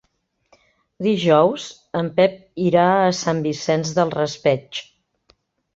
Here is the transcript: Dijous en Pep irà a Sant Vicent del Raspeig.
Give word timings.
Dijous 1.07 1.67
en 2.01 2.11
Pep 2.17 2.41
irà 2.71 2.89
a 3.05 3.15
Sant 3.21 3.47
Vicent 3.51 3.87
del 4.01 4.17
Raspeig. 4.21 4.83